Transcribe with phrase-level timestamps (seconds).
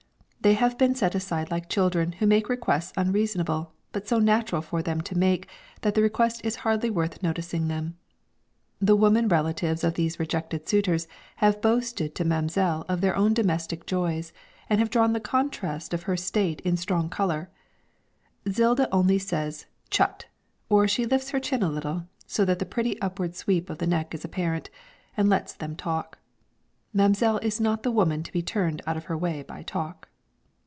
[0.43, 4.81] They have been set aside like children who make requests unreasonable, but so natural for
[4.81, 5.47] them to make
[5.81, 7.67] that the request is hardly worth noticing.
[8.79, 13.85] The women relatives of these rejected suitors have boasted to mam'selle of their own domestic
[13.85, 14.33] joys,
[14.67, 17.51] and have drawn the contrast of her state in strong colour.
[18.49, 20.25] Zilda only says 'Chut!'
[20.69, 23.85] or she lifts her chin a little, so that the pretty upward sweep of the
[23.85, 24.71] neck is apparent,
[25.15, 26.17] and lets them talk.
[26.95, 30.07] Mam'selle is not the woman to be turned out of her way by talk.